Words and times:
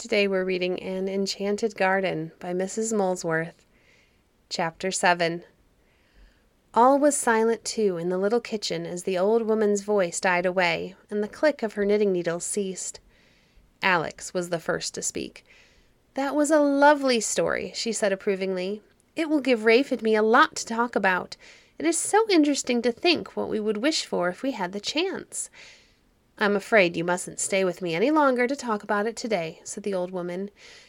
Today 0.00 0.26
we're 0.26 0.46
reading 0.46 0.80
An 0.80 1.10
Enchanted 1.10 1.76
Garden 1.76 2.32
by 2.40 2.54
Mrs. 2.54 2.96
Molesworth. 2.96 3.66
Chapter 4.48 4.90
7 4.90 5.44
All 6.72 6.98
was 6.98 7.14
silent 7.14 7.66
too 7.66 7.98
in 7.98 8.08
the 8.08 8.16
little 8.16 8.40
kitchen 8.40 8.86
as 8.86 9.02
the 9.02 9.18
old 9.18 9.42
woman's 9.42 9.82
voice 9.82 10.18
died 10.18 10.46
away 10.46 10.94
and 11.10 11.22
the 11.22 11.28
click 11.28 11.62
of 11.62 11.74
her 11.74 11.84
knitting 11.84 12.12
needles 12.12 12.46
ceased. 12.46 12.98
Alex 13.82 14.32
was 14.32 14.48
the 14.48 14.58
first 14.58 14.94
to 14.94 15.02
speak. 15.02 15.44
That 16.14 16.34
was 16.34 16.50
a 16.50 16.60
lovely 16.60 17.20
story, 17.20 17.70
she 17.74 17.92
said 17.92 18.10
approvingly. 18.10 18.80
It 19.16 19.28
will 19.28 19.42
give 19.42 19.66
Rafe 19.66 19.92
and 19.92 20.02
me 20.02 20.16
a 20.16 20.22
lot 20.22 20.56
to 20.56 20.64
talk 20.64 20.96
about. 20.96 21.36
It 21.78 21.84
is 21.84 21.98
so 21.98 22.24
interesting 22.30 22.80
to 22.80 22.90
think 22.90 23.36
what 23.36 23.50
we 23.50 23.60
would 23.60 23.76
wish 23.76 24.06
for 24.06 24.30
if 24.30 24.42
we 24.42 24.52
had 24.52 24.72
the 24.72 24.80
chance. 24.80 25.50
I'm 26.42 26.56
afraid 26.56 26.96
you 26.96 27.04
mustn't 27.04 27.38
stay 27.38 27.66
with 27.66 27.82
me 27.82 27.94
any 27.94 28.10
longer 28.10 28.46
to 28.46 28.56
talk 28.56 28.82
about 28.82 29.06
it 29.06 29.14
today, 29.14 29.60
said 29.62 29.82
the 29.82 29.92
old 29.92 30.10
woman. 30.10 30.48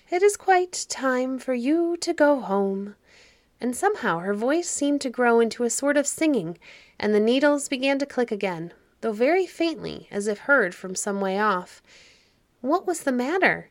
It 0.10 0.24
is 0.24 0.38
quite 0.38 0.86
time 0.88 1.40
for 1.40 1.54
you 1.54 1.98
to 1.98 2.14
go 2.14 2.40
home. 2.40 2.96
And 3.60 3.76
somehow 3.76 4.20
her 4.20 4.34
voice 4.34 4.70
seemed 4.70 5.02
to 5.02 5.10
grow 5.10 5.42
into 5.42 5.66
a 5.66 5.70
sort 5.70 5.98
of 5.98 6.08
singing, 6.08 6.58
and 6.98 7.14
the 7.14 7.20
needles 7.20 7.68
began 7.68 8.00
to 8.00 8.06
click 8.06 8.32
again, 8.32 8.72
though 9.02 9.12
very 9.12 9.46
faintly, 9.46 10.08
as 10.10 10.26
if 10.26 10.40
heard 10.40 10.74
from 10.74 10.96
some 10.96 11.20
way 11.20 11.38
off. 11.38 11.84
What 12.62 12.88
was 12.88 13.02
the 13.02 13.12
matter? 13.12 13.70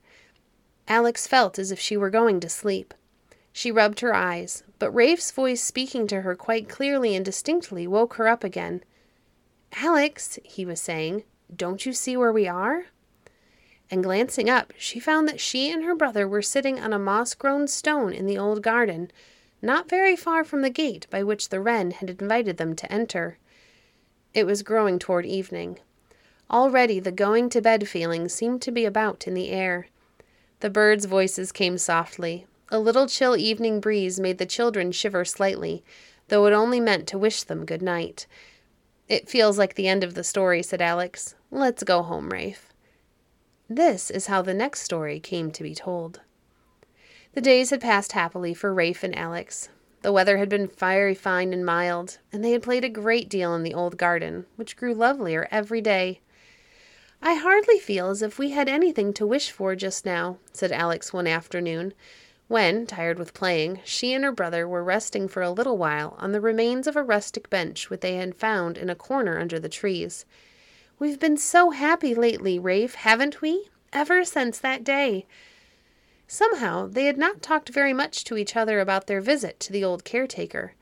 Alex 0.86 1.26
felt 1.26 1.58
as 1.58 1.72
if 1.72 1.80
she 1.80 1.96
were 1.96 2.10
going 2.10 2.40
to 2.40 2.50
sleep. 2.50 2.92
She 3.54 3.72
rubbed 3.72 4.00
her 4.00 4.14
eyes, 4.14 4.64
but 4.78 4.90
Rafe's 4.90 5.30
voice 5.30 5.62
speaking 5.62 6.06
to 6.08 6.20
her 6.20 6.36
quite 6.36 6.68
clearly 6.68 7.16
and 7.16 7.24
distinctly 7.24 7.86
woke 7.86 8.14
her 8.14 8.28
up 8.28 8.44
again. 8.44 8.84
Alex, 9.72 10.38
he 10.44 10.66
was 10.66 10.78
saying, 10.78 11.24
don't 11.54 11.84
you 11.84 11.92
see 11.92 12.16
where 12.16 12.32
we 12.32 12.46
are? 12.46 12.86
And 13.90 14.04
glancing 14.04 14.48
up, 14.48 14.72
she 14.78 15.00
found 15.00 15.26
that 15.28 15.40
she 15.40 15.70
and 15.70 15.84
her 15.84 15.94
brother 15.94 16.28
were 16.28 16.42
sitting 16.42 16.78
on 16.78 16.92
a 16.92 16.98
moss 16.98 17.34
grown 17.34 17.66
stone 17.66 18.12
in 18.12 18.26
the 18.26 18.38
old 18.38 18.62
garden, 18.62 19.10
not 19.60 19.88
very 19.88 20.14
far 20.14 20.44
from 20.44 20.62
the 20.62 20.70
gate 20.70 21.06
by 21.10 21.22
which 21.22 21.48
the 21.48 21.60
wren 21.60 21.90
had 21.90 22.08
invited 22.08 22.56
them 22.56 22.76
to 22.76 22.90
enter. 22.92 23.38
It 24.32 24.46
was 24.46 24.62
growing 24.62 24.98
toward 24.98 25.26
evening. 25.26 25.78
Already 26.50 27.00
the 27.00 27.12
going 27.12 27.48
to 27.50 27.60
bed 27.60 27.88
feeling 27.88 28.28
seemed 28.28 28.62
to 28.62 28.70
be 28.70 28.84
about 28.84 29.26
in 29.26 29.34
the 29.34 29.50
air. 29.50 29.88
The 30.60 30.70
birds' 30.70 31.06
voices 31.06 31.52
came 31.52 31.78
softly. 31.78 32.46
A 32.70 32.78
little 32.78 33.08
chill 33.08 33.36
evening 33.36 33.80
breeze 33.80 34.20
made 34.20 34.38
the 34.38 34.46
children 34.46 34.92
shiver 34.92 35.24
slightly, 35.24 35.82
though 36.28 36.46
it 36.46 36.52
only 36.52 36.78
meant 36.78 37.08
to 37.08 37.18
wish 37.18 37.42
them 37.42 37.64
good 37.64 37.82
night. 37.82 38.26
It 39.10 39.28
feels 39.28 39.58
like 39.58 39.74
the 39.74 39.88
end 39.88 40.04
of 40.04 40.14
the 40.14 40.22
story, 40.22 40.62
said 40.62 40.80
Alex. 40.80 41.34
Let's 41.50 41.82
go 41.82 42.00
home, 42.04 42.28
Rafe. 42.28 42.72
This 43.68 44.08
is 44.08 44.28
how 44.28 44.40
the 44.40 44.54
next 44.54 44.82
story 44.82 45.18
came 45.18 45.50
to 45.50 45.64
be 45.64 45.74
told. 45.74 46.20
The 47.32 47.40
days 47.40 47.70
had 47.70 47.80
passed 47.80 48.12
happily 48.12 48.54
for 48.54 48.72
Rafe 48.72 49.02
and 49.02 49.18
Alex. 49.18 49.68
The 50.02 50.12
weather 50.12 50.38
had 50.38 50.48
been 50.48 50.68
very 50.68 51.16
fine 51.16 51.52
and 51.52 51.66
mild, 51.66 52.18
and 52.32 52.44
they 52.44 52.52
had 52.52 52.62
played 52.62 52.84
a 52.84 52.88
great 52.88 53.28
deal 53.28 53.52
in 53.52 53.64
the 53.64 53.74
old 53.74 53.96
garden, 53.96 54.46
which 54.54 54.76
grew 54.76 54.94
lovelier 54.94 55.48
every 55.50 55.80
day. 55.80 56.20
I 57.20 57.34
hardly 57.34 57.80
feel 57.80 58.10
as 58.10 58.22
if 58.22 58.38
we 58.38 58.50
had 58.50 58.68
anything 58.68 59.12
to 59.14 59.26
wish 59.26 59.50
for 59.50 59.74
just 59.74 60.06
now, 60.06 60.38
said 60.52 60.70
Alex 60.70 61.12
one 61.12 61.26
afternoon, 61.26 61.94
when, 62.50 62.84
tired 62.84 63.16
with 63.16 63.32
playing, 63.32 63.80
she 63.84 64.12
and 64.12 64.24
her 64.24 64.32
brother 64.32 64.66
were 64.66 64.82
resting 64.82 65.28
for 65.28 65.40
a 65.40 65.52
little 65.52 65.78
while 65.78 66.16
on 66.18 66.32
the 66.32 66.40
remains 66.40 66.88
of 66.88 66.96
a 66.96 67.02
rustic 67.02 67.48
bench 67.48 67.88
which 67.88 68.00
they 68.00 68.16
had 68.16 68.34
found 68.34 68.76
in 68.76 68.90
a 68.90 68.94
corner 68.96 69.38
under 69.38 69.60
the 69.60 69.68
trees. 69.68 70.24
We've 70.98 71.20
been 71.20 71.36
so 71.36 71.70
happy 71.70 72.12
lately, 72.12 72.58
Rafe, 72.58 72.96
haven't 72.96 73.40
we? 73.40 73.68
Ever 73.92 74.24
since 74.24 74.58
that 74.58 74.82
day. 74.82 75.26
Somehow 76.26 76.88
they 76.88 77.04
had 77.04 77.18
not 77.18 77.40
talked 77.40 77.68
very 77.68 77.92
much 77.92 78.24
to 78.24 78.36
each 78.36 78.56
other 78.56 78.80
about 78.80 79.06
their 79.06 79.20
visit 79.20 79.60
to 79.60 79.72
the 79.72 79.84
old 79.84 80.02
caretaker, 80.02 80.74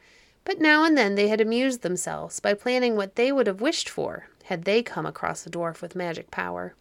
but 0.44 0.62
now 0.62 0.84
and 0.84 0.96
then 0.96 1.16
they 1.16 1.28
had 1.28 1.42
amused 1.42 1.82
themselves 1.82 2.40
by 2.40 2.54
planning 2.54 2.96
what 2.96 3.16
they 3.16 3.30
would 3.30 3.46
have 3.46 3.60
wished 3.60 3.90
for 3.90 4.28
had 4.44 4.64
they 4.64 4.82
come 4.82 5.04
across 5.04 5.46
a 5.46 5.50
dwarf 5.50 5.82
with 5.82 5.94
magic 5.94 6.30
power. 6.30 6.74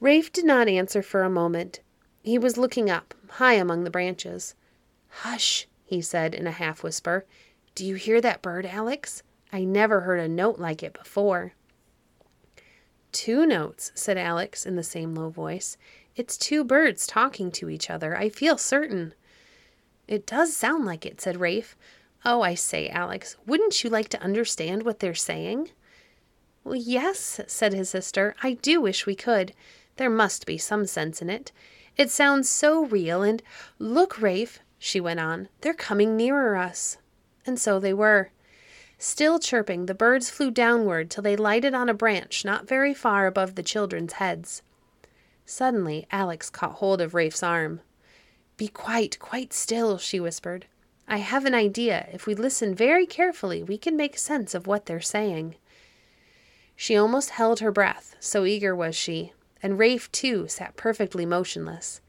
Rafe 0.00 0.32
did 0.32 0.46
not 0.46 0.68
answer 0.68 1.02
for 1.02 1.22
a 1.22 1.28
moment. 1.28 1.80
He 2.24 2.38
was 2.38 2.56
looking 2.56 2.88
up, 2.88 3.12
high 3.32 3.52
among 3.52 3.84
the 3.84 3.90
branches. 3.90 4.54
Hush, 5.08 5.68
he 5.84 6.00
said 6.00 6.34
in 6.34 6.46
a 6.46 6.52
half 6.52 6.82
whisper. 6.82 7.26
Do 7.74 7.84
you 7.84 7.96
hear 7.96 8.22
that 8.22 8.40
bird, 8.40 8.64
Alex? 8.64 9.22
I 9.52 9.64
never 9.64 10.00
heard 10.00 10.20
a 10.20 10.26
note 10.26 10.58
like 10.58 10.82
it 10.82 10.94
before. 10.94 11.52
Two 13.12 13.44
notes, 13.44 13.92
said 13.94 14.16
Alex 14.16 14.64
in 14.64 14.74
the 14.74 14.82
same 14.82 15.14
low 15.14 15.28
voice. 15.28 15.76
It's 16.16 16.38
two 16.38 16.64
birds 16.64 17.06
talking 17.06 17.50
to 17.52 17.68
each 17.68 17.90
other, 17.90 18.16
I 18.16 18.30
feel 18.30 18.56
certain. 18.56 19.12
It 20.08 20.26
does 20.26 20.56
sound 20.56 20.86
like 20.86 21.04
it, 21.04 21.20
said 21.20 21.40
Rafe. 21.40 21.76
Oh, 22.24 22.40
I 22.40 22.54
say, 22.54 22.88
Alex, 22.88 23.36
wouldn't 23.46 23.84
you 23.84 23.90
like 23.90 24.08
to 24.08 24.22
understand 24.22 24.82
what 24.82 25.00
they're 25.00 25.14
saying? 25.14 25.72
Well, 26.64 26.74
yes, 26.74 27.42
said 27.46 27.74
his 27.74 27.90
sister. 27.90 28.34
I 28.42 28.54
do 28.54 28.80
wish 28.80 29.04
we 29.04 29.14
could. 29.14 29.52
There 29.96 30.08
must 30.08 30.46
be 30.46 30.56
some 30.56 30.86
sense 30.86 31.20
in 31.20 31.28
it. 31.28 31.52
It 31.96 32.10
sounds 32.10 32.48
so 32.50 32.84
real, 32.84 33.22
and 33.22 33.42
look, 33.78 34.20
Rafe, 34.20 34.58
she 34.78 35.00
went 35.00 35.20
on, 35.20 35.48
they're 35.60 35.74
coming 35.74 36.16
nearer 36.16 36.56
us. 36.56 36.98
And 37.46 37.58
so 37.58 37.78
they 37.78 37.94
were. 37.94 38.30
Still 38.98 39.38
chirping, 39.38 39.86
the 39.86 39.94
birds 39.94 40.30
flew 40.30 40.50
downward 40.50 41.10
till 41.10 41.22
they 41.22 41.36
lighted 41.36 41.74
on 41.74 41.88
a 41.88 41.94
branch 41.94 42.44
not 42.44 42.66
very 42.66 42.94
far 42.94 43.26
above 43.26 43.54
the 43.54 43.62
children's 43.62 44.14
heads. 44.14 44.62
Suddenly, 45.46 46.06
Alex 46.10 46.50
caught 46.50 46.76
hold 46.76 47.00
of 47.00 47.14
Rafe's 47.14 47.42
arm. 47.42 47.80
Be 48.56 48.68
quite, 48.68 49.18
quite 49.18 49.52
still, 49.52 49.98
she 49.98 50.18
whispered. 50.18 50.66
I 51.06 51.18
have 51.18 51.44
an 51.44 51.54
idea. 51.54 52.08
If 52.12 52.26
we 52.26 52.34
listen 52.34 52.74
very 52.74 53.06
carefully, 53.06 53.62
we 53.62 53.76
can 53.76 53.96
make 53.96 54.16
sense 54.16 54.54
of 54.54 54.66
what 54.66 54.86
they're 54.86 55.00
saying. 55.00 55.56
She 56.76 56.96
almost 56.96 57.30
held 57.30 57.60
her 57.60 57.70
breath, 57.70 58.16
so 58.20 58.44
eager 58.44 58.74
was 58.74 58.96
she, 58.96 59.32
and 59.64 59.78
Rafe, 59.78 60.12
too, 60.12 60.46
sat 60.46 60.76
perfectly 60.76 61.24
motionless. 61.24 62.02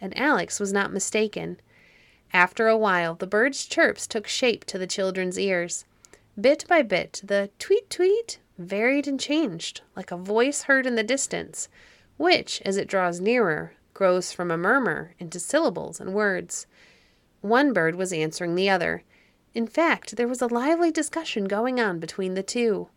And 0.00 0.16
Alex 0.18 0.58
was 0.58 0.72
not 0.72 0.94
mistaken. 0.94 1.60
After 2.32 2.68
a 2.68 2.76
while, 2.76 3.14
the 3.14 3.26
birds' 3.26 3.66
chirps 3.66 4.06
took 4.06 4.26
shape 4.26 4.64
to 4.64 4.78
the 4.78 4.86
children's 4.86 5.38
ears. 5.38 5.84
Bit 6.40 6.64
by 6.66 6.80
bit, 6.80 7.20
the 7.22 7.50
tweet 7.58 7.90
tweet 7.90 8.38
varied 8.56 9.06
and 9.06 9.20
changed, 9.20 9.82
like 9.94 10.10
a 10.10 10.16
voice 10.16 10.62
heard 10.62 10.86
in 10.86 10.94
the 10.94 11.02
distance, 11.02 11.68
which, 12.16 12.62
as 12.64 12.78
it 12.78 12.88
draws 12.88 13.20
nearer, 13.20 13.74
grows 13.92 14.32
from 14.32 14.50
a 14.50 14.56
murmur 14.56 15.12
into 15.18 15.38
syllables 15.38 16.00
and 16.00 16.14
words. 16.14 16.66
One 17.42 17.74
bird 17.74 17.96
was 17.96 18.10
answering 18.10 18.54
the 18.54 18.70
other. 18.70 19.02
In 19.52 19.66
fact, 19.66 20.16
there 20.16 20.28
was 20.28 20.40
a 20.40 20.46
lively 20.46 20.90
discussion 20.90 21.44
going 21.44 21.78
on 21.78 21.98
between 21.98 22.32
the 22.32 22.42
two. 22.42 22.88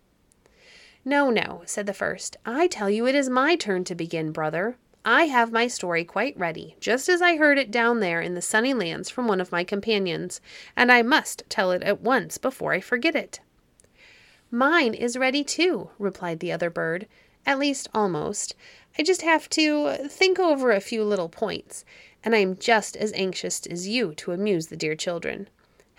No, 1.05 1.29
no, 1.29 1.63
said 1.65 1.85
the 1.85 1.93
first. 1.93 2.37
I 2.45 2.67
tell 2.67 2.89
you 2.89 3.07
it 3.07 3.15
is 3.15 3.29
my 3.29 3.55
turn 3.55 3.83
to 3.85 3.95
begin, 3.95 4.31
brother. 4.31 4.77
I 5.05 5.23
have 5.23 5.51
my 5.51 5.67
story 5.67 6.03
quite 6.03 6.37
ready, 6.37 6.75
just 6.79 7.07
as 7.07 7.21
I 7.21 7.37
heard 7.37 7.57
it 7.57 7.71
down 7.71 8.01
there 8.01 8.21
in 8.21 8.33
the 8.33 8.41
sunny 8.41 8.73
lands 8.73 9.09
from 9.09 9.27
one 9.27 9.39
of 9.39 9.51
my 9.51 9.63
companions, 9.63 10.41
and 10.75 10.91
I 10.91 11.01
must 11.01 11.43
tell 11.49 11.71
it 11.71 11.83
at 11.83 12.01
once 12.01 12.37
before 12.37 12.73
I 12.73 12.81
forget 12.81 13.15
it. 13.15 13.39
Mine 14.51 14.93
is 14.93 15.17
ready 15.17 15.43
too, 15.43 15.89
replied 15.99 16.41
the 16.41 16.51
other 16.51 16.69
bird, 16.69 17.07
at 17.45 17.59
least 17.59 17.87
almost. 17.93 18.55
I 18.97 19.03
just 19.03 19.21
have 19.21 19.49
to 19.51 20.09
think 20.09 20.37
over 20.37 20.71
a 20.71 20.81
few 20.81 21.03
little 21.05 21.29
points, 21.29 21.85
and 22.23 22.35
I 22.35 22.39
am 22.39 22.57
just 22.57 22.97
as 22.97 23.13
anxious 23.13 23.65
as 23.67 23.87
you 23.87 24.13
to 24.15 24.33
amuse 24.33 24.67
the 24.67 24.77
dear 24.77 24.95
children. 24.95 25.47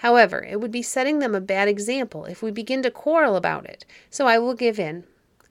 However, 0.01 0.43
it 0.43 0.63
would 0.63 0.71
be 0.71 0.81
setting 0.81 1.19
them 1.19 1.35
a 1.35 1.43
bad 1.43 1.69
example 1.69 2.25
if 2.25 2.43
we 2.43 2.51
begin 2.51 2.83
to 2.85 2.91
quarrel 2.91 3.37
about 3.37 3.67
it, 3.67 3.85
so 4.09 4.27
I 4.27 4.39
will 4.39 4.55
give 4.55 4.81
in. 4.81 5.05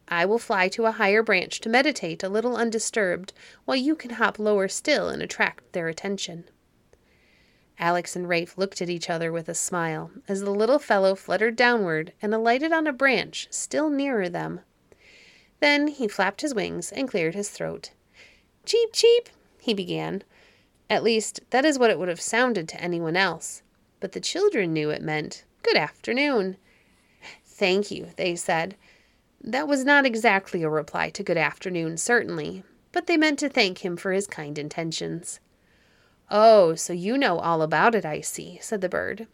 I 0.07 0.25
will 0.25 0.39
fly 0.39 0.69
to 0.69 0.87
a 0.87 0.91
higher 0.91 1.21
branch 1.21 1.61
to 1.61 1.69
meditate 1.69 2.23
a 2.23 2.29
little 2.29 2.57
undisturbed, 2.57 3.31
while 3.65 3.77
you 3.77 3.95
can 3.95 4.09
hop 4.09 4.39
lower 4.39 4.67
still 4.67 5.07
and 5.07 5.21
attract 5.21 5.73
their 5.73 5.87
attention. 5.87 6.45
Alex 7.77 8.15
and 8.15 8.27
Rafe 8.27 8.57
looked 8.57 8.81
at 8.81 8.89
each 8.89 9.07
other 9.07 9.31
with 9.31 9.49
a 9.49 9.53
smile 9.53 10.09
as 10.27 10.41
the 10.41 10.49
little 10.49 10.79
fellow 10.79 11.13
fluttered 11.13 11.55
downward 11.55 12.13
and 12.19 12.33
alighted 12.33 12.73
on 12.73 12.87
a 12.87 12.91
branch 12.91 13.47
still 13.51 13.91
nearer 13.91 14.29
them. 14.29 14.61
Then 15.59 15.89
he 15.89 16.07
flapped 16.07 16.41
his 16.41 16.55
wings 16.55 16.91
and 16.91 17.07
cleared 17.07 17.35
his 17.35 17.49
throat. 17.49 17.91
Cheep, 18.65 18.93
cheep, 18.93 19.29
he 19.59 19.75
began. 19.75 20.23
At 20.89 21.03
least, 21.03 21.39
that 21.51 21.65
is 21.65 21.77
what 21.77 21.91
it 21.91 21.99
would 21.99 22.09
have 22.09 22.19
sounded 22.19 22.67
to 22.69 22.81
anyone 22.81 23.15
else. 23.15 23.61
But 23.99 24.13
the 24.13 24.19
children 24.19 24.73
knew 24.73 24.89
it 24.89 25.01
meant, 25.01 25.43
Good 25.61 25.75
afternoon. 25.75 26.57
Thank 27.45 27.91
you, 27.91 28.09
they 28.15 28.35
said. 28.35 28.75
That 29.41 29.67
was 29.67 29.83
not 29.83 30.05
exactly 30.05 30.63
a 30.63 30.69
reply 30.69 31.09
to 31.09 31.23
good 31.23 31.37
afternoon, 31.37 31.97
certainly, 31.97 32.63
but 32.91 33.07
they 33.07 33.17
meant 33.17 33.39
to 33.39 33.49
thank 33.49 33.83
him 33.83 33.97
for 33.97 34.11
his 34.13 34.27
kind 34.27 34.57
intentions. 34.57 35.39
Oh, 36.31 36.75
so 36.75 36.93
you 36.93 37.17
know 37.17 37.39
all 37.39 37.61
about 37.61 37.95
it, 37.95 38.05
I 38.05 38.21
see, 38.21 38.59
said 38.61 38.81
the 38.81 38.89
bird. 38.89 39.27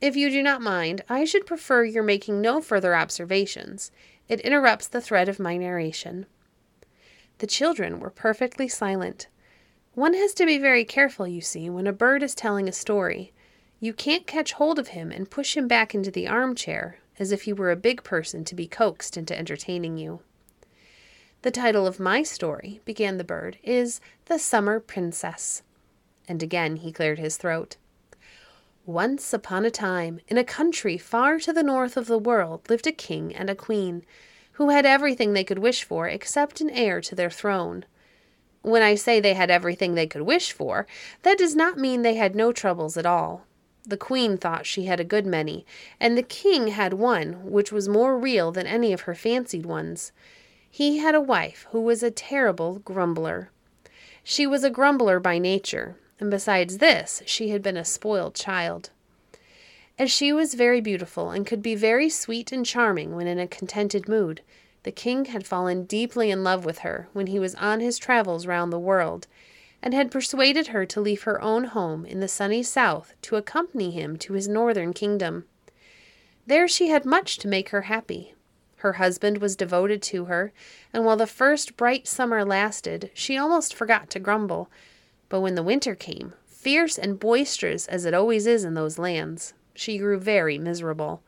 If 0.00 0.16
you 0.16 0.30
do 0.30 0.42
not 0.42 0.60
mind, 0.60 1.02
I 1.08 1.24
should 1.24 1.46
prefer 1.46 1.84
your 1.84 2.02
making 2.02 2.40
no 2.40 2.60
further 2.60 2.94
observations. 2.94 3.90
It 4.28 4.40
interrupts 4.40 4.88
the 4.88 5.00
thread 5.00 5.28
of 5.28 5.38
my 5.38 5.56
narration. 5.56 6.26
The 7.38 7.46
children 7.46 8.00
were 8.00 8.10
perfectly 8.10 8.68
silent. 8.68 9.26
One 9.94 10.14
has 10.14 10.34
to 10.34 10.46
be 10.46 10.58
very 10.58 10.84
careful, 10.84 11.26
you 11.26 11.40
see, 11.40 11.68
when 11.68 11.86
a 11.86 11.92
bird 11.92 12.22
is 12.22 12.34
telling 12.34 12.68
a 12.68 12.72
story. 12.72 13.32
You 13.82 13.92
can't 13.92 14.28
catch 14.28 14.52
hold 14.52 14.78
of 14.78 14.88
him 14.94 15.10
and 15.10 15.28
push 15.28 15.56
him 15.56 15.66
back 15.66 15.92
into 15.92 16.12
the 16.12 16.28
armchair, 16.28 17.00
as 17.18 17.32
if 17.32 17.42
he 17.42 17.52
were 17.52 17.72
a 17.72 17.76
big 17.76 18.04
person 18.04 18.44
to 18.44 18.54
be 18.54 18.68
coaxed 18.68 19.16
into 19.16 19.36
entertaining 19.36 19.98
you. 19.98 20.20
The 21.42 21.50
title 21.50 21.84
of 21.84 21.98
my 21.98 22.22
story, 22.22 22.80
began 22.84 23.18
the 23.18 23.24
bird, 23.24 23.58
is 23.64 24.00
The 24.26 24.38
Summer 24.38 24.78
Princess. 24.78 25.64
And 26.28 26.44
again 26.44 26.76
he 26.76 26.92
cleared 26.92 27.18
his 27.18 27.36
throat. 27.36 27.76
Once 28.86 29.32
upon 29.32 29.64
a 29.64 29.70
time, 29.72 30.20
in 30.28 30.38
a 30.38 30.44
country 30.44 30.96
far 30.96 31.40
to 31.40 31.52
the 31.52 31.64
north 31.64 31.96
of 31.96 32.06
the 32.06 32.18
world, 32.18 32.70
lived 32.70 32.86
a 32.86 32.92
king 32.92 33.34
and 33.34 33.50
a 33.50 33.56
queen, 33.56 34.04
who 34.52 34.68
had 34.68 34.86
everything 34.86 35.32
they 35.32 35.42
could 35.42 35.58
wish 35.58 35.82
for 35.82 36.06
except 36.06 36.60
an 36.60 36.70
heir 36.70 37.00
to 37.00 37.16
their 37.16 37.30
throne. 37.30 37.84
When 38.60 38.80
I 38.80 38.94
say 38.94 39.18
they 39.18 39.34
had 39.34 39.50
everything 39.50 39.96
they 39.96 40.06
could 40.06 40.22
wish 40.22 40.52
for, 40.52 40.86
that 41.22 41.36
does 41.36 41.56
not 41.56 41.78
mean 41.78 42.02
they 42.02 42.14
had 42.14 42.36
no 42.36 42.52
troubles 42.52 42.96
at 42.96 43.06
all. 43.06 43.44
The 43.84 43.96
queen 43.96 44.36
thought 44.36 44.64
she 44.64 44.84
had 44.84 45.00
a 45.00 45.04
good 45.04 45.26
many, 45.26 45.66
and 45.98 46.16
the 46.16 46.22
king 46.22 46.68
had 46.68 46.94
one 46.94 47.50
which 47.50 47.72
was 47.72 47.88
more 47.88 48.16
real 48.16 48.52
than 48.52 48.66
any 48.66 48.92
of 48.92 49.02
her 49.02 49.14
fancied 49.14 49.66
ones. 49.66 50.12
He 50.70 50.98
had 50.98 51.14
a 51.14 51.20
wife 51.20 51.66
who 51.70 51.80
was 51.80 52.02
a 52.02 52.10
terrible 52.10 52.78
grumbler. 52.84 53.50
She 54.22 54.46
was 54.46 54.62
a 54.62 54.70
grumbler 54.70 55.18
by 55.18 55.38
nature, 55.38 55.96
and 56.20 56.30
besides 56.30 56.78
this, 56.78 57.22
she 57.26 57.48
had 57.48 57.60
been 57.60 57.76
a 57.76 57.84
spoiled 57.84 58.34
child. 58.34 58.90
As 59.98 60.10
she 60.10 60.32
was 60.32 60.54
very 60.54 60.80
beautiful 60.80 61.30
and 61.30 61.46
could 61.46 61.60
be 61.60 61.74
very 61.74 62.08
sweet 62.08 62.52
and 62.52 62.64
charming 62.64 63.16
when 63.16 63.26
in 63.26 63.38
a 63.38 63.48
contented 63.48 64.08
mood, 64.08 64.40
the 64.84 64.92
king 64.92 65.26
had 65.26 65.46
fallen 65.46 65.84
deeply 65.84 66.30
in 66.30 66.42
love 66.44 66.64
with 66.64 66.78
her 66.78 67.08
when 67.12 67.26
he 67.26 67.38
was 67.38 67.54
on 67.56 67.80
his 67.80 67.98
travels 67.98 68.46
round 68.46 68.72
the 68.72 68.78
world, 68.78 69.26
and 69.82 69.92
had 69.92 70.10
persuaded 70.10 70.68
her 70.68 70.86
to 70.86 71.00
leave 71.00 71.24
her 71.24 71.40
own 71.42 71.64
home 71.64 72.06
in 72.06 72.20
the 72.20 72.28
sunny 72.28 72.62
south 72.62 73.14
to 73.22 73.36
accompany 73.36 73.90
him 73.90 74.16
to 74.16 74.34
his 74.34 74.46
northern 74.46 74.92
kingdom. 74.92 75.44
There 76.46 76.68
she 76.68 76.88
had 76.88 77.04
much 77.04 77.38
to 77.38 77.48
make 77.48 77.70
her 77.70 77.82
happy. 77.82 78.34
Her 78.76 78.94
husband 78.94 79.38
was 79.38 79.56
devoted 79.56 80.02
to 80.02 80.24
her, 80.26 80.52
and 80.92 81.04
while 81.04 81.16
the 81.16 81.26
first 81.26 81.76
bright 81.76 82.06
summer 82.06 82.44
lasted, 82.44 83.10
she 83.14 83.36
almost 83.36 83.74
forgot 83.74 84.10
to 84.10 84.18
grumble. 84.18 84.70
But 85.28 85.40
when 85.40 85.54
the 85.54 85.62
winter 85.62 85.94
came, 85.94 86.34
fierce 86.46 86.98
and 86.98 87.18
boisterous 87.18 87.86
as 87.86 88.04
it 88.04 88.14
always 88.14 88.46
is 88.46 88.64
in 88.64 88.74
those 88.74 88.98
lands, 88.98 89.54
she 89.74 89.98
grew 89.98 90.18
very 90.18 90.58
miserable. 90.58 91.22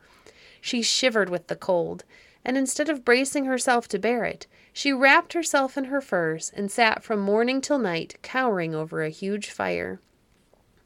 She 0.61 0.81
shivered 0.81 1.29
with 1.29 1.47
the 1.47 1.55
cold, 1.55 2.03
and 2.45 2.55
instead 2.57 2.87
of 2.87 3.03
bracing 3.03 3.45
herself 3.45 3.87
to 3.87 3.97
bear 3.97 4.23
it, 4.23 4.45
she 4.71 4.93
wrapped 4.93 5.33
herself 5.33 5.77
in 5.77 5.85
her 5.85 5.99
furs 5.99 6.51
and 6.55 6.71
sat 6.71 7.03
from 7.03 7.19
morning 7.19 7.59
till 7.59 7.79
night 7.79 8.15
cowering 8.21 8.75
over 8.75 9.01
a 9.01 9.09
huge 9.09 9.49
fire. 9.49 9.99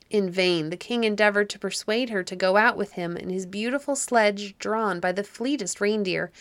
In 0.09 0.29
vain 0.31 0.69
the 0.69 0.77
king 0.77 1.03
endeavored 1.03 1.49
to 1.51 1.59
persuade 1.59 2.09
her 2.09 2.23
to 2.23 2.35
go 2.35 2.55
out 2.55 2.77
with 2.77 2.93
him 2.93 3.17
in 3.17 3.29
his 3.29 3.45
beautiful 3.45 3.95
sledge 3.95 4.57
drawn 4.57 4.99
by 4.99 5.11
the 5.11 5.23
fleetest 5.23 5.81
reindeer, 5.81 6.31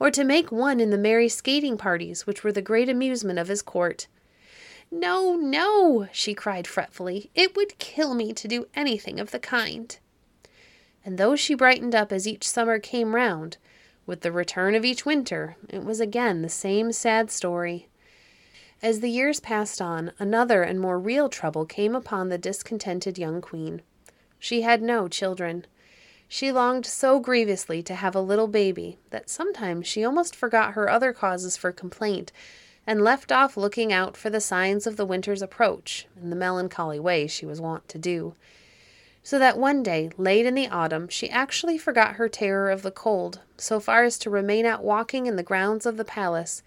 or 0.00 0.10
to 0.10 0.24
make 0.24 0.50
one 0.50 0.80
in 0.80 0.90
the 0.90 0.98
merry 0.98 1.28
skating 1.28 1.78
parties 1.78 2.26
which 2.26 2.42
were 2.42 2.52
the 2.52 2.60
great 2.60 2.88
amusement 2.88 3.38
of 3.38 3.48
his 3.48 3.62
court. 3.62 4.08
No, 4.90 5.36
no, 5.36 6.08
she 6.12 6.34
cried 6.34 6.66
fretfully, 6.66 7.30
it 7.34 7.56
would 7.56 7.78
kill 7.78 8.14
me 8.14 8.32
to 8.32 8.48
do 8.48 8.66
anything 8.74 9.20
of 9.20 9.30
the 9.30 9.38
kind. 9.38 9.96
And 11.04 11.16
though 11.16 11.36
she 11.36 11.54
brightened 11.54 11.94
up 11.94 12.12
as 12.12 12.26
each 12.26 12.46
summer 12.46 12.78
came 12.78 13.14
round, 13.14 13.56
with 14.06 14.20
the 14.20 14.32
return 14.32 14.74
of 14.74 14.84
each 14.84 15.06
winter, 15.06 15.56
it 15.68 15.84
was 15.84 16.00
again 16.00 16.42
the 16.42 16.48
same 16.48 16.92
sad 16.92 17.30
story. 17.30 17.88
As 18.82 19.00
the 19.00 19.08
years 19.08 19.40
passed 19.40 19.80
on, 19.80 20.12
another 20.18 20.62
and 20.62 20.78
more 20.78 20.98
real 20.98 21.28
trouble 21.28 21.64
came 21.64 21.94
upon 21.94 22.28
the 22.28 22.38
discontented 22.38 23.18
young 23.18 23.40
queen. 23.40 23.82
She 24.38 24.62
had 24.62 24.82
no 24.82 25.08
children. 25.08 25.66
She 26.28 26.52
longed 26.52 26.84
so 26.84 27.18
grievously 27.18 27.82
to 27.82 27.94
have 27.94 28.14
a 28.14 28.20
little 28.20 28.48
baby 28.48 28.98
that 29.10 29.30
sometimes 29.30 29.86
she 29.86 30.04
almost 30.04 30.36
forgot 30.36 30.74
her 30.74 30.90
other 30.90 31.12
causes 31.12 31.56
for 31.56 31.72
complaint 31.72 32.32
and 32.86 33.02
left 33.02 33.32
off 33.32 33.56
looking 33.56 33.92
out 33.92 34.16
for 34.16 34.28
the 34.28 34.40
signs 34.40 34.86
of 34.86 34.96
the 34.96 35.06
winter's 35.06 35.42
approach 35.42 36.06
in 36.20 36.28
the 36.30 36.36
melancholy 36.36 37.00
way 37.00 37.26
she 37.26 37.46
was 37.46 37.60
wont 37.60 37.88
to 37.88 37.98
do 37.98 38.34
so 39.26 39.38
that 39.38 39.58
one 39.58 39.82
day, 39.82 40.10
late 40.18 40.44
in 40.44 40.54
the 40.54 40.68
autumn, 40.68 41.08
she 41.08 41.30
actually 41.30 41.78
forgot 41.78 42.16
her 42.16 42.28
terror 42.28 42.70
of 42.70 42.82
the 42.82 42.90
cold, 42.90 43.40
so 43.56 43.80
far 43.80 44.04
as 44.04 44.18
to 44.18 44.28
remain 44.28 44.66
out 44.66 44.84
walking 44.84 45.24
in 45.24 45.36
the 45.36 45.42
grounds 45.42 45.86
of 45.86 45.96
the 45.96 46.04
palace, 46.04 46.62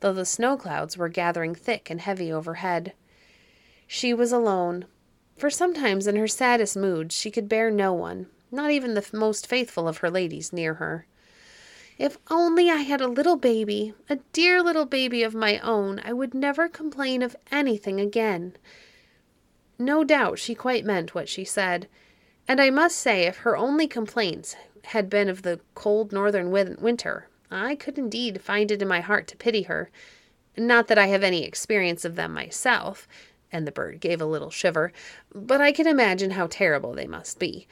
though 0.00 0.12
the 0.12 0.26
snow 0.26 0.54
clouds 0.54 0.98
were 0.98 1.08
gathering 1.08 1.54
thick 1.54 1.88
and 1.88 2.02
heavy 2.02 2.30
overhead. 2.30 2.92
She 3.86 4.12
was 4.12 4.30
alone, 4.30 4.84
for 5.38 5.48
sometimes 5.48 6.06
in 6.06 6.16
her 6.16 6.28
saddest 6.28 6.76
moods 6.76 7.14
she 7.14 7.30
could 7.30 7.48
bear 7.48 7.70
no 7.70 7.94
one, 7.94 8.26
not 8.50 8.70
even 8.70 8.92
the 8.92 9.06
most 9.14 9.46
faithful 9.46 9.88
of 9.88 9.98
her 9.98 10.10
ladies, 10.10 10.52
near 10.52 10.74
her. 10.74 11.06
If 11.96 12.18
only 12.30 12.68
I 12.68 12.82
had 12.82 13.00
a 13.00 13.08
little 13.08 13.36
baby, 13.36 13.94
a 14.10 14.16
dear 14.34 14.62
little 14.62 14.86
baby 14.86 15.22
of 15.22 15.34
my 15.34 15.58
own, 15.60 15.98
I 16.04 16.12
would 16.12 16.34
never 16.34 16.68
complain 16.68 17.22
of 17.22 17.36
anything 17.50 18.00
again. 18.00 18.54
No 19.78 20.04
doubt 20.04 20.38
she 20.38 20.54
quite 20.54 20.84
meant 20.84 21.14
what 21.14 21.28
she 21.28 21.44
said. 21.44 21.88
And 22.46 22.60
I 22.60 22.70
must 22.70 22.96
say, 22.96 23.24
if 23.24 23.38
her 23.38 23.56
only 23.56 23.86
complaints 23.86 24.56
had 24.84 25.08
been 25.08 25.28
of 25.28 25.42
the 25.42 25.60
cold 25.74 26.12
northern 26.12 26.50
winter, 26.50 27.28
I 27.50 27.76
could 27.76 27.98
indeed 27.98 28.40
find 28.40 28.70
it 28.70 28.82
in 28.82 28.88
my 28.88 29.00
heart 29.00 29.26
to 29.28 29.36
pity 29.36 29.62
her. 29.62 29.90
Not 30.56 30.88
that 30.88 30.98
I 30.98 31.06
have 31.06 31.22
any 31.22 31.44
experience 31.44 32.04
of 32.04 32.16
them 32.16 32.32
myself, 32.32 33.08
and 33.50 33.66
the 33.66 33.72
bird 33.72 34.00
gave 34.00 34.20
a 34.20 34.26
little 34.26 34.50
shiver, 34.50 34.92
but 35.34 35.60
I 35.60 35.72
can 35.72 35.86
imagine 35.86 36.32
how 36.32 36.46
terrible 36.46 36.94
they 36.94 37.06
must 37.06 37.38
be. 37.38 37.66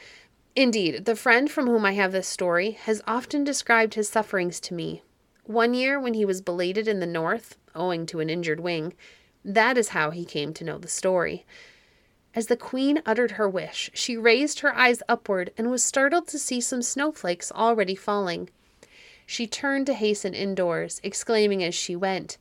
Indeed, 0.56 1.04
the 1.04 1.16
friend 1.16 1.50
from 1.50 1.66
whom 1.66 1.84
I 1.84 1.92
have 1.92 2.12
this 2.12 2.28
story 2.28 2.72
has 2.72 3.02
often 3.06 3.44
described 3.44 3.94
his 3.94 4.08
sufferings 4.08 4.60
to 4.60 4.74
me. 4.74 5.02
One 5.44 5.74
year, 5.74 6.00
when 6.00 6.14
he 6.14 6.24
was 6.24 6.42
belated 6.42 6.88
in 6.88 7.00
the 7.00 7.06
north, 7.06 7.56
owing 7.74 8.06
to 8.06 8.20
an 8.20 8.30
injured 8.30 8.60
wing, 8.60 8.94
that 9.44 9.78
is 9.78 9.88
how 9.88 10.10
he 10.10 10.24
came 10.24 10.52
to 10.54 10.64
know 10.64 10.78
the 10.78 10.88
story. 10.88 11.46
As 12.32 12.46
the 12.46 12.56
queen 12.56 13.02
uttered 13.04 13.32
her 13.32 13.48
wish, 13.48 13.90
she 13.92 14.16
raised 14.16 14.60
her 14.60 14.74
eyes 14.76 15.02
upward 15.08 15.52
and 15.58 15.68
was 15.68 15.82
startled 15.82 16.28
to 16.28 16.38
see 16.38 16.60
some 16.60 16.80
snowflakes 16.80 17.50
already 17.50 17.96
falling. 17.96 18.50
She 19.26 19.48
turned 19.48 19.86
to 19.86 19.94
hasten 19.94 20.32
indoors, 20.32 21.00
exclaiming 21.02 21.64
as 21.64 21.74
she 21.74 21.96
went, 21.96 22.38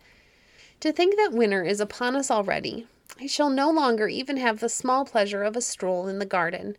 To 0.81 0.91
think 0.91 1.15
that 1.15 1.33
winter 1.33 1.63
is 1.63 1.79
upon 1.79 2.15
us 2.15 2.29
already. 2.29 2.85
I 3.19 3.25
shall 3.25 3.49
no 3.49 3.71
longer 3.71 4.07
even 4.07 4.37
have 4.37 4.59
the 4.59 4.69
small 4.69 5.05
pleasure 5.05 5.43
of 5.43 5.55
a 5.55 5.61
stroll 5.61 6.07
in 6.07 6.19
the 6.19 6.25
garden. 6.25 6.77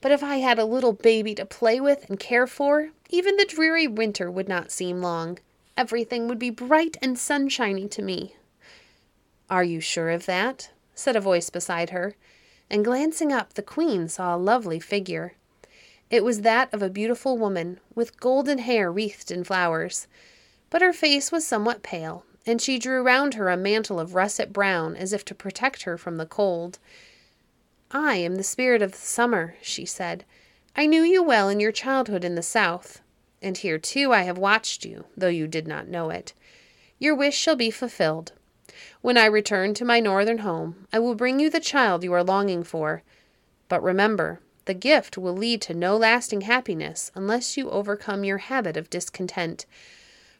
But 0.00 0.12
if 0.12 0.22
I 0.22 0.36
had 0.36 0.58
a 0.58 0.64
little 0.64 0.94
baby 0.94 1.34
to 1.34 1.44
play 1.44 1.80
with 1.80 2.08
and 2.08 2.18
care 2.18 2.46
for, 2.46 2.90
even 3.10 3.36
the 3.36 3.44
dreary 3.44 3.86
winter 3.86 4.30
would 4.30 4.48
not 4.48 4.70
seem 4.70 5.02
long. 5.02 5.38
Everything 5.76 6.28
would 6.28 6.38
be 6.38 6.50
bright 6.50 6.96
and 7.02 7.18
sunshiny 7.18 7.88
to 7.88 8.00
me. 8.00 8.36
Are 9.50 9.64
you 9.64 9.80
sure 9.80 10.08
of 10.08 10.24
that? 10.24 10.70
said 10.94 11.14
a 11.14 11.20
voice 11.20 11.50
beside 11.50 11.90
her 11.90 12.16
and 12.70 12.84
glancing 12.84 13.32
up, 13.32 13.54
the 13.54 13.62
queen 13.62 14.08
saw 14.08 14.34
a 14.34 14.38
lovely 14.38 14.80
figure. 14.80 15.34
It 16.10 16.24
was 16.24 16.40
that 16.40 16.72
of 16.72 16.82
a 16.82 16.90
beautiful 16.90 17.36
woman, 17.36 17.80
with 17.94 18.20
golden 18.20 18.58
hair 18.58 18.90
wreathed 18.90 19.30
in 19.30 19.44
flowers. 19.44 20.06
But 20.70 20.82
her 20.82 20.92
face 20.92 21.30
was 21.30 21.46
somewhat 21.46 21.82
pale, 21.82 22.24
and 22.46 22.60
she 22.60 22.78
drew 22.78 23.02
round 23.02 23.34
her 23.34 23.48
a 23.48 23.56
mantle 23.56 24.00
of 24.00 24.14
russet 24.14 24.52
brown 24.52 24.96
as 24.96 25.12
if 25.12 25.24
to 25.26 25.34
protect 25.34 25.82
her 25.82 25.98
from 25.98 26.16
the 26.16 26.26
cold. 26.26 26.78
I 27.90 28.16
am 28.16 28.36
the 28.36 28.42
spirit 28.42 28.82
of 28.82 28.92
the 28.92 28.98
summer, 28.98 29.56
she 29.62 29.84
said. 29.84 30.24
I 30.76 30.86
knew 30.86 31.02
you 31.02 31.22
well 31.22 31.48
in 31.48 31.60
your 31.60 31.72
childhood 31.72 32.24
in 32.24 32.34
the 32.34 32.42
south, 32.42 33.00
and 33.42 33.56
here 33.56 33.78
too 33.78 34.12
I 34.12 34.22
have 34.22 34.38
watched 34.38 34.84
you, 34.84 35.04
though 35.16 35.28
you 35.28 35.46
did 35.46 35.66
not 35.66 35.88
know 35.88 36.10
it. 36.10 36.32
Your 36.98 37.14
wish 37.14 37.36
shall 37.36 37.56
be 37.56 37.70
fulfilled. 37.70 38.32
When 39.00 39.16
I 39.16 39.26
return 39.26 39.74
to 39.74 39.84
my 39.84 40.00
northern 40.00 40.38
home, 40.38 40.86
I 40.92 40.98
will 40.98 41.14
bring 41.14 41.38
you 41.38 41.50
the 41.50 41.60
child 41.60 42.02
you 42.02 42.12
are 42.14 42.24
longing 42.24 42.64
for. 42.64 43.02
But 43.68 43.82
remember, 43.82 44.40
the 44.64 44.74
gift 44.74 45.16
will 45.16 45.36
lead 45.36 45.62
to 45.62 45.74
no 45.74 45.96
lasting 45.96 46.42
happiness 46.42 47.12
unless 47.14 47.56
you 47.56 47.70
overcome 47.70 48.24
your 48.24 48.38
habit 48.38 48.76
of 48.76 48.90
discontent. 48.90 49.66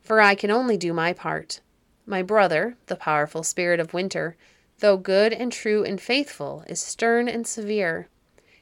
For 0.02 0.20
I 0.20 0.34
can 0.34 0.50
only 0.50 0.76
do 0.76 0.92
my 0.92 1.12
part. 1.12 1.60
My 2.04 2.22
brother, 2.22 2.76
the 2.86 2.96
powerful 2.96 3.42
spirit 3.42 3.78
of 3.78 3.94
winter, 3.94 4.36
though 4.80 4.96
good 4.96 5.32
and 5.32 5.52
true 5.52 5.84
and 5.84 6.00
faithful, 6.00 6.64
is 6.66 6.80
stern 6.80 7.28
and 7.28 7.46
severe. 7.46 8.08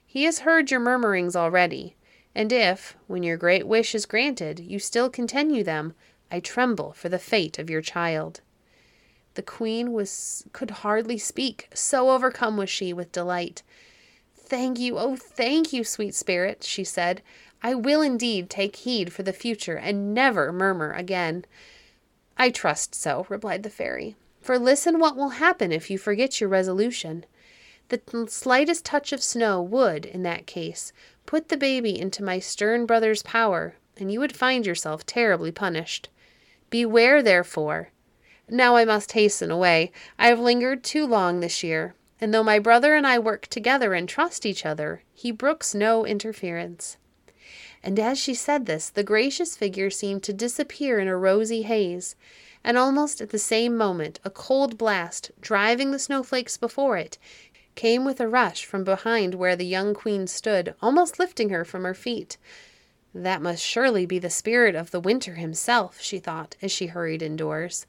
He 0.04 0.24
has 0.24 0.40
heard 0.40 0.70
your 0.70 0.80
murmurings 0.80 1.34
already, 1.34 1.96
and 2.34 2.52
if, 2.52 2.96
when 3.06 3.22
your 3.22 3.36
great 3.36 3.66
wish 3.66 3.94
is 3.94 4.04
granted, 4.04 4.60
you 4.60 4.78
still 4.78 5.08
continue 5.08 5.64
them, 5.64 5.94
I 6.30 6.40
tremble 6.40 6.92
for 6.92 7.08
the 7.08 7.18
fate 7.18 7.58
of 7.58 7.70
your 7.70 7.82
child. 7.82 8.40
The 9.36 9.42
queen 9.42 9.92
was 9.92 10.44
could 10.54 10.70
hardly 10.70 11.18
speak, 11.18 11.68
so 11.74 12.08
overcome 12.08 12.56
was 12.56 12.70
she 12.70 12.94
with 12.94 13.12
delight. 13.12 13.62
Thank 14.34 14.78
you, 14.78 14.98
oh 14.98 15.14
thank 15.14 15.74
you, 15.74 15.84
sweet 15.84 16.14
spirit, 16.14 16.64
she 16.64 16.84
said. 16.84 17.20
I 17.62 17.74
will 17.74 18.00
indeed 18.00 18.48
take 18.48 18.76
heed 18.76 19.12
for 19.12 19.22
the 19.22 19.34
future 19.34 19.76
and 19.76 20.14
never 20.14 20.54
murmur 20.54 20.92
again. 20.92 21.44
I 22.38 22.48
trust 22.48 22.94
so, 22.94 23.26
replied 23.28 23.62
the 23.62 23.68
fairy. 23.68 24.16
For 24.40 24.58
listen 24.58 24.98
what 24.98 25.16
will 25.16 25.30
happen 25.30 25.70
if 25.70 25.90
you 25.90 25.98
forget 25.98 26.40
your 26.40 26.48
resolution. 26.48 27.26
The 27.90 28.00
slightest 28.28 28.86
touch 28.86 29.12
of 29.12 29.22
snow 29.22 29.60
would, 29.60 30.06
in 30.06 30.22
that 30.22 30.46
case, 30.46 30.94
put 31.26 31.50
the 31.50 31.58
baby 31.58 31.98
into 32.00 32.24
my 32.24 32.38
stern 32.38 32.86
brother's 32.86 33.22
power, 33.22 33.74
and 33.98 34.10
you 34.10 34.18
would 34.20 34.34
find 34.34 34.64
yourself 34.64 35.04
terribly 35.04 35.52
punished. 35.52 36.08
Beware, 36.70 37.22
therefore, 37.22 37.90
now 38.48 38.76
I 38.76 38.84
must 38.84 39.12
hasten 39.12 39.50
away. 39.50 39.90
I 40.18 40.28
have 40.28 40.38
lingered 40.38 40.84
too 40.84 41.04
long 41.04 41.40
this 41.40 41.64
year, 41.64 41.94
and 42.20 42.32
though 42.32 42.44
my 42.44 42.60
brother 42.60 42.94
and 42.94 43.04
I 43.04 43.18
work 43.18 43.48
together 43.48 43.92
and 43.92 44.08
trust 44.08 44.46
each 44.46 44.64
other, 44.64 45.02
he 45.12 45.32
brooks 45.32 45.74
no 45.74 46.06
interference. 46.06 46.96
And 47.82 47.98
as 47.98 48.18
she 48.18 48.34
said 48.34 48.66
this, 48.66 48.88
the 48.88 49.02
gracious 49.02 49.56
figure 49.56 49.90
seemed 49.90 50.22
to 50.24 50.32
disappear 50.32 51.00
in 51.00 51.08
a 51.08 51.16
rosy 51.16 51.62
haze, 51.62 52.14
and 52.62 52.78
almost 52.78 53.20
at 53.20 53.30
the 53.30 53.38
same 53.38 53.76
moment 53.76 54.20
a 54.24 54.30
cold 54.30 54.78
blast, 54.78 55.32
driving 55.40 55.90
the 55.90 55.98
snowflakes 55.98 56.56
before 56.56 56.96
it, 56.96 57.18
came 57.74 58.04
with 58.04 58.20
a 58.20 58.28
rush 58.28 58.64
from 58.64 58.84
behind 58.84 59.34
where 59.34 59.56
the 59.56 59.66
young 59.66 59.92
queen 59.92 60.26
stood, 60.26 60.74
almost 60.80 61.18
lifting 61.18 61.50
her 61.50 61.64
from 61.64 61.82
her 61.82 61.94
feet. 61.94 62.36
That 63.12 63.42
must 63.42 63.62
surely 63.62 64.06
be 64.06 64.18
the 64.20 64.30
spirit 64.30 64.76
of 64.76 64.92
the 64.92 65.00
winter 65.00 65.34
himself, 65.34 66.00
she 66.00 66.20
thought 66.20 66.54
as 66.62 66.70
she 66.70 66.86
hurried 66.86 67.22
indoors 67.22 67.86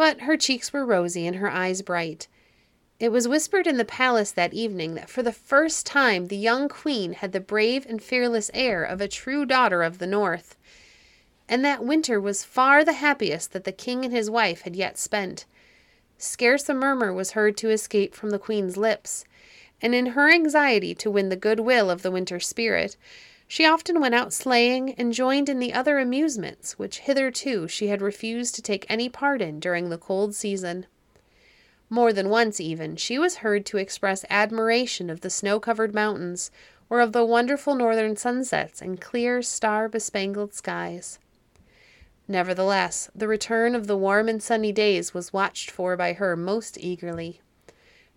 but 0.00 0.22
her 0.22 0.34
cheeks 0.34 0.72
were 0.72 0.86
rosy 0.86 1.26
and 1.26 1.36
her 1.36 1.50
eyes 1.50 1.82
bright. 1.82 2.26
It 2.98 3.12
was 3.12 3.28
whispered 3.28 3.66
in 3.66 3.76
the 3.76 3.84
palace 3.84 4.32
that 4.32 4.54
evening 4.54 4.94
that 4.94 5.10
for 5.10 5.22
the 5.22 5.30
first 5.30 5.84
time 5.84 6.28
the 6.28 6.38
young 6.38 6.70
queen 6.70 7.12
had 7.12 7.32
the 7.32 7.38
brave 7.38 7.84
and 7.84 8.02
fearless 8.02 8.50
air 8.54 8.82
of 8.82 9.02
a 9.02 9.08
true 9.08 9.44
daughter 9.44 9.82
of 9.82 9.98
the 9.98 10.06
North, 10.06 10.56
and 11.50 11.62
that 11.66 11.84
winter 11.84 12.18
was 12.18 12.44
far 12.44 12.82
the 12.82 12.94
happiest 12.94 13.52
that 13.52 13.64
the 13.64 13.72
king 13.72 14.02
and 14.02 14.14
his 14.14 14.30
wife 14.30 14.62
had 14.62 14.74
yet 14.74 14.96
spent. 14.96 15.44
Scarce 16.16 16.70
a 16.70 16.72
murmur 16.72 17.12
was 17.12 17.32
heard 17.32 17.58
to 17.58 17.68
escape 17.68 18.14
from 18.14 18.30
the 18.30 18.38
queen's 18.38 18.78
lips, 18.78 19.26
and 19.82 19.94
in 19.94 20.06
her 20.06 20.30
anxiety 20.30 20.94
to 20.94 21.10
win 21.10 21.28
the 21.28 21.36
good 21.36 21.60
will 21.60 21.90
of 21.90 22.00
the 22.00 22.10
winter 22.10 22.40
spirit, 22.40 22.96
she 23.50 23.66
often 23.66 24.00
went 24.00 24.14
out 24.14 24.32
sleighing 24.32 24.94
and 24.94 25.12
joined 25.12 25.48
in 25.48 25.58
the 25.58 25.72
other 25.72 25.98
amusements 25.98 26.78
which 26.78 27.00
hitherto 27.00 27.66
she 27.66 27.88
had 27.88 28.00
refused 28.00 28.54
to 28.54 28.62
take 28.62 28.86
any 28.88 29.08
part 29.08 29.42
in 29.42 29.58
during 29.58 29.88
the 29.88 29.98
cold 29.98 30.36
season. 30.36 30.86
More 31.88 32.12
than 32.12 32.28
once, 32.28 32.60
even, 32.60 32.94
she 32.94 33.18
was 33.18 33.38
heard 33.38 33.66
to 33.66 33.76
express 33.76 34.24
admiration 34.30 35.10
of 35.10 35.22
the 35.22 35.30
snow 35.30 35.58
covered 35.58 35.92
mountains 35.92 36.52
or 36.88 37.00
of 37.00 37.10
the 37.10 37.24
wonderful 37.24 37.74
northern 37.74 38.14
sunsets 38.14 38.80
and 38.80 39.00
clear, 39.00 39.42
star 39.42 39.88
bespangled 39.88 40.54
skies. 40.54 41.18
Nevertheless, 42.28 43.10
the 43.16 43.26
return 43.26 43.74
of 43.74 43.88
the 43.88 43.96
warm 43.96 44.28
and 44.28 44.40
sunny 44.40 44.70
days 44.70 45.12
was 45.12 45.32
watched 45.32 45.72
for 45.72 45.96
by 45.96 46.12
her 46.12 46.36
most 46.36 46.78
eagerly, 46.78 47.40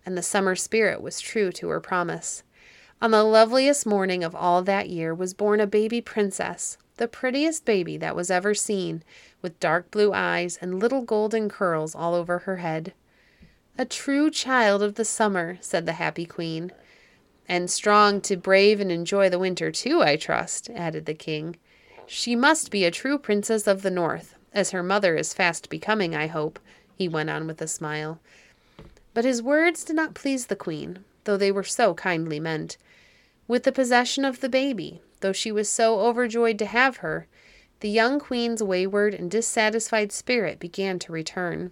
and 0.06 0.16
the 0.16 0.22
summer 0.22 0.54
spirit 0.54 1.02
was 1.02 1.18
true 1.18 1.50
to 1.50 1.70
her 1.70 1.80
promise. 1.80 2.44
On 3.04 3.10
the 3.10 3.22
loveliest 3.22 3.84
morning 3.84 4.24
of 4.24 4.34
all 4.34 4.62
that 4.62 4.88
year 4.88 5.14
was 5.14 5.34
born 5.34 5.60
a 5.60 5.66
baby 5.66 6.00
princess, 6.00 6.78
the 6.96 7.06
prettiest 7.06 7.66
baby 7.66 7.98
that 7.98 8.16
was 8.16 8.30
ever 8.30 8.54
seen, 8.54 9.02
with 9.42 9.60
dark 9.60 9.90
blue 9.90 10.14
eyes 10.14 10.58
and 10.62 10.80
little 10.80 11.02
golden 11.02 11.50
curls 11.50 11.94
all 11.94 12.14
over 12.14 12.38
her 12.38 12.56
head. 12.56 12.94
A 13.76 13.84
true 13.84 14.30
child 14.30 14.82
of 14.82 14.94
the 14.94 15.04
summer, 15.04 15.58
said 15.60 15.84
the 15.84 15.92
happy 15.92 16.24
queen. 16.24 16.72
And 17.46 17.70
strong 17.70 18.22
to 18.22 18.38
brave 18.38 18.80
and 18.80 18.90
enjoy 18.90 19.28
the 19.28 19.38
winter, 19.38 19.70
too, 19.70 20.00
I 20.02 20.16
trust, 20.16 20.70
added 20.70 21.04
the 21.04 21.12
king. 21.12 21.56
She 22.06 22.34
must 22.34 22.70
be 22.70 22.86
a 22.86 22.90
true 22.90 23.18
princess 23.18 23.66
of 23.66 23.82
the 23.82 23.90
north, 23.90 24.34
as 24.54 24.70
her 24.70 24.82
mother 24.82 25.14
is 25.14 25.34
fast 25.34 25.68
becoming, 25.68 26.16
I 26.16 26.28
hope, 26.28 26.58
he 26.96 27.06
went 27.06 27.28
on 27.28 27.46
with 27.46 27.60
a 27.60 27.68
smile. 27.68 28.18
But 29.12 29.26
his 29.26 29.42
words 29.42 29.84
did 29.84 29.94
not 29.94 30.14
please 30.14 30.46
the 30.46 30.56
queen, 30.56 31.04
though 31.24 31.36
they 31.36 31.52
were 31.52 31.64
so 31.64 31.92
kindly 31.92 32.40
meant. 32.40 32.78
With 33.46 33.64
the 33.64 33.72
possession 33.72 34.24
of 34.24 34.40
the 34.40 34.48
baby, 34.48 35.02
though 35.20 35.32
she 35.32 35.52
was 35.52 35.68
so 35.68 36.00
overjoyed 36.00 36.58
to 36.60 36.66
have 36.66 36.98
her, 36.98 37.26
the 37.80 37.90
young 37.90 38.18
queen's 38.18 38.62
wayward 38.62 39.12
and 39.12 39.30
dissatisfied 39.30 40.12
spirit 40.12 40.58
began 40.58 40.98
to 41.00 41.12
return. 41.12 41.70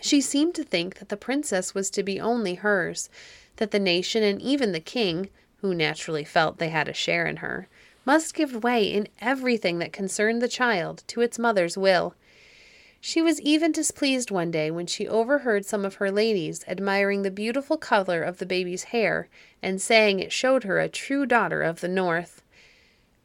She 0.00 0.20
seemed 0.20 0.54
to 0.56 0.64
think 0.64 0.98
that 0.98 1.08
the 1.08 1.16
princess 1.16 1.74
was 1.74 1.90
to 1.90 2.02
be 2.02 2.18
only 2.18 2.54
hers, 2.54 3.08
that 3.56 3.70
the 3.70 3.78
nation 3.78 4.22
and 4.22 4.42
even 4.42 4.72
the 4.72 4.80
king, 4.80 5.28
who 5.58 5.74
naturally 5.74 6.24
felt 6.24 6.58
they 6.58 6.70
had 6.70 6.88
a 6.88 6.94
share 6.94 7.26
in 7.26 7.36
her, 7.36 7.68
must 8.04 8.34
give 8.34 8.64
way 8.64 8.84
in 8.84 9.06
everything 9.20 9.78
that 9.78 9.92
concerned 9.92 10.40
the 10.40 10.48
child 10.48 11.04
to 11.06 11.20
its 11.20 11.38
mother's 11.38 11.76
will. 11.76 12.14
She 13.02 13.22
was 13.22 13.40
even 13.40 13.72
displeased 13.72 14.30
one 14.30 14.50
day 14.50 14.70
when 14.70 14.86
she 14.86 15.08
overheard 15.08 15.64
some 15.64 15.86
of 15.86 15.94
her 15.94 16.10
ladies 16.10 16.62
admiring 16.68 17.22
the 17.22 17.30
beautiful 17.30 17.78
color 17.78 18.22
of 18.22 18.36
the 18.36 18.46
baby's 18.46 18.84
hair 18.84 19.28
and 19.62 19.80
saying 19.80 20.20
it 20.20 20.32
showed 20.32 20.64
her 20.64 20.78
a 20.78 20.88
true 20.88 21.24
daughter 21.24 21.62
of 21.62 21.80
the 21.80 21.88
North. 21.88 22.42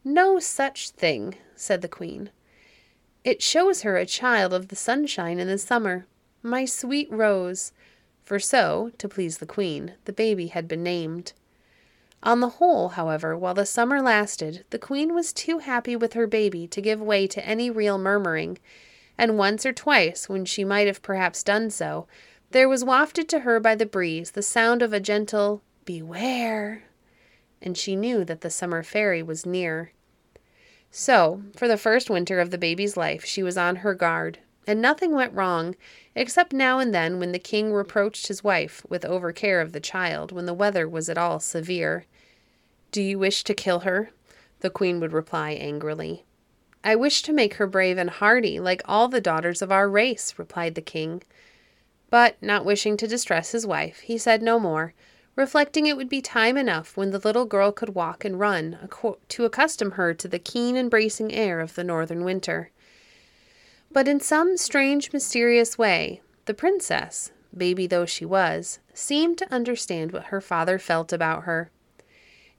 No 0.05 0.39
such 0.39 0.91
thing, 0.91 1.35
said 1.57 1.81
the 1.81 1.89
Queen. 1.89 2.29
It 3.25 3.41
shows 3.41 3.81
her 3.81 3.97
a 3.97 4.05
child 4.05 4.53
of 4.53 4.69
the 4.69 4.77
sunshine 4.77 5.39
in 5.39 5.47
the 5.47 5.57
summer, 5.57 6.05
my 6.41 6.63
sweet 6.63 7.11
Rose, 7.11 7.73
for 8.23 8.39
so, 8.39 8.91
to 8.97 9.09
please 9.09 9.39
the 9.39 9.45
Queen, 9.45 9.95
the 10.05 10.13
baby 10.13 10.47
had 10.47 10.69
been 10.69 10.83
named. 10.83 11.33
On 12.23 12.39
the 12.39 12.49
whole, 12.49 12.89
however, 12.89 13.37
while 13.37 13.53
the 13.53 13.65
summer 13.65 14.01
lasted, 14.01 14.63
the 14.69 14.79
Queen 14.79 15.13
was 15.13 15.33
too 15.33 15.59
happy 15.59 15.97
with 15.97 16.13
her 16.13 16.27
baby 16.27 16.65
to 16.67 16.81
give 16.81 17.01
way 17.01 17.27
to 17.27 17.45
any 17.45 17.69
real 17.69 17.97
murmuring 17.97 18.57
and 19.17 19.37
once 19.37 19.65
or 19.65 19.73
twice, 19.73 20.27
when 20.27 20.45
she 20.45 20.63
might 20.63 20.87
have 20.87 21.01
perhaps 21.01 21.43
done 21.43 21.69
so, 21.69 22.07
there 22.51 22.69
was 22.69 22.85
wafted 22.85 23.27
to 23.29 23.39
her 23.39 23.59
by 23.59 23.75
the 23.75 23.85
breeze 23.85 24.31
the 24.31 24.41
sound 24.41 24.81
of 24.81 24.93
a 24.93 24.99
gentle 24.99 25.61
Beware! 25.85 26.83
And 27.61 27.77
she 27.77 27.95
knew 27.95 28.25
that 28.25 28.41
the 28.41 28.49
summer 28.49 28.81
fairy 28.83 29.21
was 29.21 29.45
near. 29.45 29.91
So, 30.89 31.43
for 31.55 31.67
the 31.67 31.77
first 31.77 32.09
winter 32.09 32.39
of 32.39 32.51
the 32.51 32.57
baby's 32.57 32.97
life, 32.97 33.25
she 33.25 33.43
was 33.43 33.57
on 33.57 33.77
her 33.77 33.93
guard, 33.93 34.39
and 34.65 34.81
nothing 34.81 35.13
went 35.13 35.33
wrong, 35.33 35.75
except 36.15 36.53
now 36.53 36.79
and 36.79 36.93
then 36.93 37.19
when 37.19 37.33
the 37.33 37.39
king 37.39 37.73
reproached 37.73 38.27
his 38.27 38.43
wife 38.43 38.85
with 38.89 39.03
overcare 39.03 39.61
of 39.61 39.73
the 39.73 39.79
child 39.79 40.31
when 40.31 40.45
the 40.45 40.53
weather 40.53 40.87
was 40.87 41.09
at 41.09 41.17
all 41.17 41.39
severe. 41.39 42.05
Do 42.91 43.01
you 43.01 43.19
wish 43.19 43.43
to 43.43 43.53
kill 43.53 43.79
her? 43.81 44.09
The 44.61 44.69
queen 44.69 44.99
would 44.99 45.11
reply 45.13 45.51
angrily. 45.51 46.23
I 46.85 46.95
wish 46.95 47.23
to 47.23 47.33
make 47.33 47.55
her 47.55 47.65
brave 47.65 47.97
and 47.97 48.11
hardy, 48.11 48.59
like 48.59 48.83
all 48.85 49.07
the 49.07 49.19
daughters 49.19 49.63
of 49.63 49.71
our 49.71 49.89
race, 49.89 50.35
replied 50.37 50.75
the 50.75 50.81
king. 50.81 51.23
But, 52.11 52.35
not 52.43 52.63
wishing 52.63 52.95
to 52.97 53.07
distress 53.07 53.53
his 53.53 53.65
wife, 53.65 54.01
he 54.01 54.19
said 54.19 54.43
no 54.43 54.59
more, 54.59 54.93
reflecting 55.35 55.87
it 55.87 55.97
would 55.97 56.09
be 56.09 56.21
time 56.21 56.57
enough 56.57 56.95
when 56.95 57.09
the 57.09 57.17
little 57.17 57.45
girl 57.45 57.71
could 57.71 57.95
walk 57.95 58.23
and 58.23 58.39
run 58.39 58.87
to 59.29 59.45
accustom 59.45 59.91
her 59.91 60.13
to 60.13 60.27
the 60.27 60.37
keen 60.37 60.77
and 60.77 60.91
bracing 60.91 61.33
air 61.33 61.59
of 61.59 61.73
the 61.73 61.83
northern 61.83 62.23
winter. 62.23 62.69
But 63.91 64.07
in 64.07 64.19
some 64.19 64.55
strange, 64.55 65.11
mysterious 65.11 65.79
way, 65.79 66.21
the 66.45 66.53
princess, 66.53 67.31
baby 67.55 67.87
though 67.87 68.05
she 68.05 68.25
was, 68.25 68.77
seemed 68.93 69.39
to 69.39 69.51
understand 69.51 70.11
what 70.11 70.25
her 70.25 70.39
father 70.39 70.77
felt 70.77 71.11
about 71.11 71.45
her. 71.45 71.71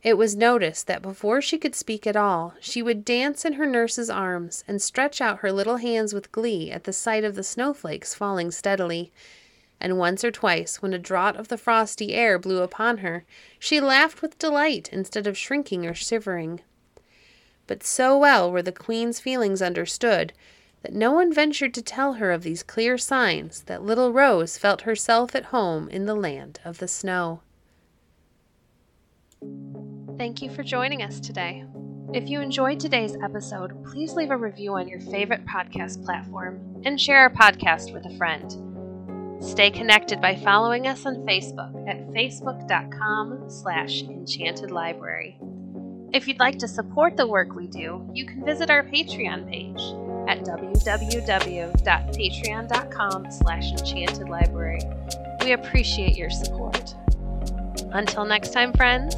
It 0.07 0.17
was 0.17 0.37
noticed 0.37 0.87
that 0.87 1.03
before 1.03 1.43
she 1.43 1.59
could 1.59 1.75
speak 1.75 2.07
at 2.07 2.15
all, 2.15 2.55
she 2.61 2.81
would 2.81 3.05
dance 3.05 3.45
in 3.45 3.55
her 3.55 3.67
nurse's 3.67 4.09
arms 4.09 4.63
and 4.69 4.81
stretch 4.81 5.21
out 5.21 5.41
her 5.41 5.51
little 5.51 5.79
hands 5.79 6.15
with 6.15 6.31
glee 6.31 6.71
at 6.71 6.85
the 6.85 6.93
sight 6.93 7.25
of 7.25 7.35
the 7.35 7.43
snowflakes 7.43 8.15
falling 8.15 8.53
steadily. 8.53 9.11
And 9.81 9.99
once 9.99 10.23
or 10.23 10.31
twice, 10.31 10.81
when 10.81 10.95
a 10.95 10.99
draught 11.01 11.35
of 11.35 11.49
the 11.49 11.59
frosty 11.59 12.15
air 12.15 12.39
blew 12.39 12.63
upon 12.63 12.99
her, 12.99 13.25
she 13.59 13.81
laughed 13.81 14.23
with 14.23 14.39
delight 14.39 14.89
instead 14.93 15.27
of 15.27 15.37
shrinking 15.37 15.85
or 15.85 15.93
shivering. 15.93 16.61
But 17.67 17.83
so 17.83 18.17
well 18.17 18.53
were 18.53 18.63
the 18.63 18.71
queen's 18.71 19.19
feelings 19.19 19.61
understood 19.61 20.33
that 20.83 20.95
no 20.95 21.11
one 21.11 21.35
ventured 21.35 21.75
to 21.75 21.83
tell 21.83 22.13
her 22.13 22.31
of 22.31 22.45
these 22.45 22.63
clear 22.63 22.97
signs 22.97 23.63
that 23.63 23.83
little 23.83 24.13
Rose 24.13 24.57
felt 24.57 24.83
herself 24.83 25.35
at 25.35 25.47
home 25.47 25.89
in 25.89 26.07
the 26.07 26.15
land 26.15 26.61
of 26.65 26.79
the 26.79 26.87
snow. 26.87 27.41
Thank 30.19 30.41
you 30.41 30.51
for 30.51 30.63
joining 30.63 31.03
us 31.03 31.21
today. 31.21 31.65
If 32.15 32.31
you 32.31 32.41
enjoyed 32.41 32.81
today's 32.81 33.15
episode, 33.23 33.85
please 33.85 34.15
leave 34.15 34.31
a 34.31 34.37
review 34.37 34.73
on 34.75 34.89
your 34.89 35.01
favorite 35.01 35.45
podcast 35.45 36.03
platform 36.05 36.59
and 36.85 36.99
share 36.99 37.19
our 37.19 37.29
podcast 37.29 37.93
with 37.93 38.07
a 38.07 38.17
friend. 38.17 39.43
Stay 39.45 39.71
connected 39.71 40.23
by 40.23 40.35
following 40.37 40.87
us 40.87 41.05
on 41.05 41.17
Facebook 41.27 41.87
at 41.87 42.09
facebook.com 42.09 43.51
slash 43.51 44.05
enchantedlibrary. 44.05 45.37
If 46.15 46.27
you'd 46.27 46.41
like 46.41 46.59
to 46.61 46.69
support 46.69 47.19
the 47.19 47.27
work 47.27 47.55
we 47.55 47.67
do, 47.67 48.09
you 48.15 48.25
can 48.25 48.43
visit 48.43 48.71
our 48.71 48.85
Patreon 48.85 49.47
page 49.51 49.83
at 50.29 50.47
www.patreon.com 50.47 53.31
slash 53.31 53.71
enchantedlibrary. 53.73 55.45
We 55.45 55.53
appreciate 55.53 56.17
your 56.17 56.31
support. 56.31 56.95
Until 57.93 58.25
next 58.25 58.55
time, 58.55 58.73
friends, 58.73 59.15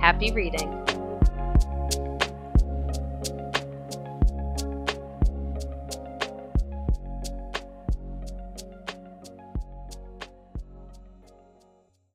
happy 0.00 0.32
reading. 0.32 0.79